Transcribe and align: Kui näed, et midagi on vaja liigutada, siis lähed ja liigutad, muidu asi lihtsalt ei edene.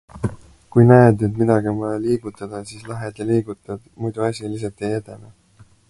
Kui 0.75 0.85
näed, 0.91 1.19
et 1.27 1.35
midagi 1.41 1.69
on 1.73 1.77
vaja 1.81 1.99
liigutada, 2.07 2.63
siis 2.71 2.89
lähed 2.93 3.23
ja 3.23 3.29
liigutad, 3.33 3.85
muidu 4.05 4.27
asi 4.31 4.53
lihtsalt 4.57 4.87
ei 4.89 4.99
edene. 5.03 5.33